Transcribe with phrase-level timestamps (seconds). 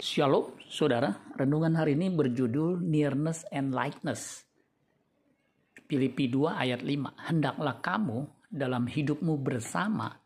[0.00, 1.12] Shalom, saudara.
[1.36, 4.48] Renungan hari ini berjudul Nearness and Likeness.
[5.84, 7.28] Filipi 2 ayat 5.
[7.28, 10.16] Hendaklah kamu dalam hidupmu bersama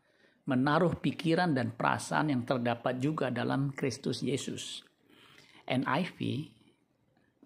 [0.47, 4.87] menaruh pikiran dan perasaan yang terdapat juga dalam Kristus Yesus.
[5.67, 6.47] NIV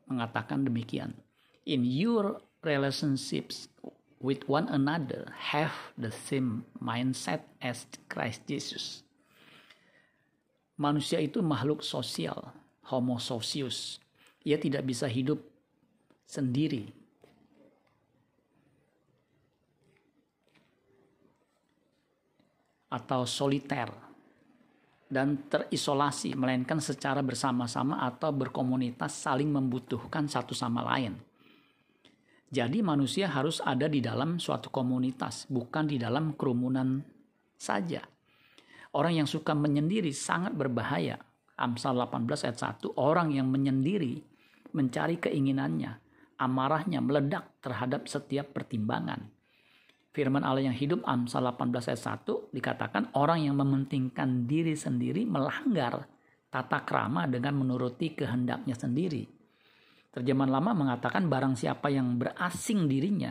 [0.05, 1.17] mengatakan demikian.
[1.65, 3.73] In your relationships
[4.21, 9.08] with one another have the same mindset as Christ Jesus
[10.79, 12.55] Manusia itu makhluk sosial,
[12.87, 13.99] homo socius.
[14.47, 15.43] Ia tidak bisa hidup
[16.23, 16.87] sendiri.
[22.89, 23.91] Atau soliter
[25.09, 31.17] dan terisolasi, melainkan secara bersama-sama atau berkomunitas saling membutuhkan satu sama lain.
[32.49, 37.01] Jadi manusia harus ada di dalam suatu komunitas, bukan di dalam kerumunan
[37.57, 38.01] saja.
[38.89, 41.21] Orang yang suka menyendiri sangat berbahaya.
[41.59, 44.23] Amsal 18 ayat 1, orang yang menyendiri
[44.71, 45.99] mencari keinginannya,
[46.39, 49.27] amarahnya meledak terhadap setiap pertimbangan.
[50.15, 56.07] Firman Allah yang hidup Amsal 18 ayat 1 dikatakan orang yang mementingkan diri sendiri melanggar
[56.49, 59.27] tata krama dengan menuruti kehendaknya sendiri.
[60.09, 63.29] Terjemahan lama mengatakan barang siapa yang berasing dirinya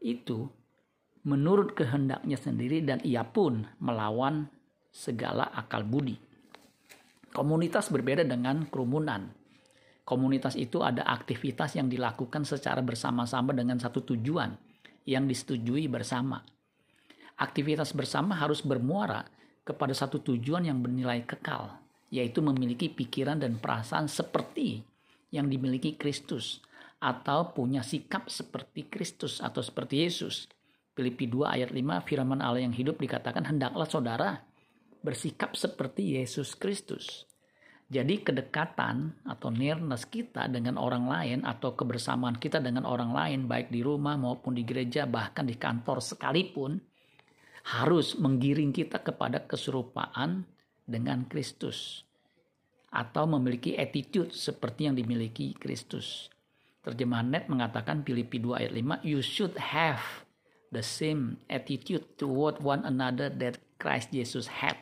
[0.00, 0.48] itu
[1.28, 4.48] menurut kehendaknya sendiri dan ia pun melawan
[4.90, 6.18] segala akal budi.
[7.30, 9.30] Komunitas berbeda dengan kerumunan.
[10.02, 14.50] Komunitas itu ada aktivitas yang dilakukan secara bersama-sama dengan satu tujuan
[15.06, 16.42] yang disetujui bersama.
[17.38, 19.22] Aktivitas bersama harus bermuara
[19.62, 21.78] kepada satu tujuan yang bernilai kekal,
[22.10, 24.82] yaitu memiliki pikiran dan perasaan seperti
[25.30, 26.58] yang dimiliki Kristus
[26.98, 30.50] atau punya sikap seperti Kristus atau seperti Yesus.
[30.98, 34.49] Filipi 2 ayat 5 firman Allah yang hidup dikatakan hendaklah saudara
[35.00, 37.24] bersikap seperti Yesus Kristus.
[37.90, 43.74] Jadi kedekatan atau nearness kita dengan orang lain atau kebersamaan kita dengan orang lain baik
[43.74, 46.78] di rumah maupun di gereja bahkan di kantor sekalipun
[47.66, 50.46] harus menggiring kita kepada keserupaan
[50.86, 52.06] dengan Kristus
[52.94, 56.30] atau memiliki attitude seperti yang dimiliki Kristus.
[56.86, 60.24] Terjemahan net mengatakan Filipi 2 ayat 5, you should have
[60.70, 64.78] the same attitude toward one another that Christ Jesus had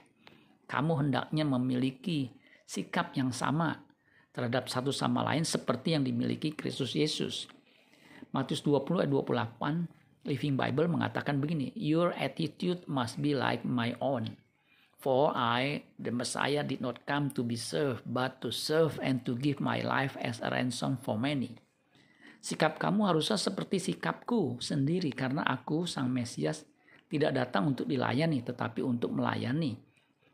[0.69, 2.37] kamu hendaknya memiliki
[2.69, 3.89] sikap yang sama
[4.37, 7.49] terhadap satu sama lain seperti yang dimiliki Kristus Yesus.
[8.31, 14.37] Matius 20 ayat 28 Living Bible mengatakan begini, Your attitude must be like my own.
[15.01, 19.33] For I, the Messiah, did not come to be served, but to serve and to
[19.39, 21.56] give my life as a ransom for many.
[22.45, 26.69] Sikap kamu harusnya seperti sikapku sendiri, karena aku, Sang Mesias,
[27.09, 29.88] tidak datang untuk dilayani, tetapi untuk melayani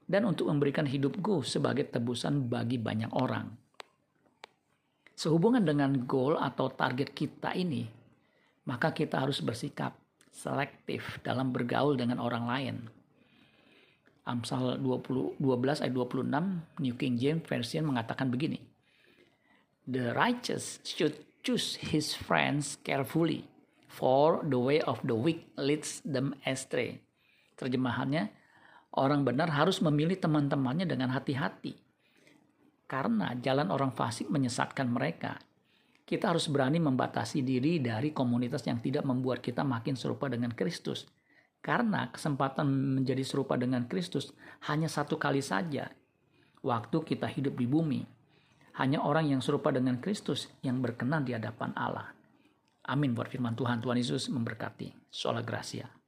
[0.04, 3.48] dan untuk memberikan hidupku sebagai tebusan bagi banyak orang.
[5.14, 7.86] Sehubungan dengan goal atau target kita ini,
[8.66, 9.94] maka kita harus bersikap
[10.34, 12.76] selektif dalam bergaul dengan orang lain.
[14.24, 18.58] Amsal 20, 12 ayat 26 New King James Version mengatakan begini.
[19.84, 23.44] The righteous should choose his friends carefully,
[23.84, 27.04] for the way of the weak leads them astray.
[27.60, 28.32] Terjemahannya,
[28.94, 31.74] Orang benar harus memilih teman-temannya dengan hati-hati.
[32.86, 35.34] Karena jalan orang fasik menyesatkan mereka.
[36.04, 41.10] Kita harus berani membatasi diri dari komunitas yang tidak membuat kita makin serupa dengan Kristus.
[41.58, 44.30] Karena kesempatan menjadi serupa dengan Kristus
[44.70, 45.90] hanya satu kali saja.
[46.62, 48.04] Waktu kita hidup di bumi.
[48.78, 52.14] Hanya orang yang serupa dengan Kristus yang berkenan di hadapan Allah.
[52.84, 53.80] Amin buat firman Tuhan.
[53.82, 55.08] Tuhan Yesus memberkati.
[55.08, 56.03] Sola Gracia.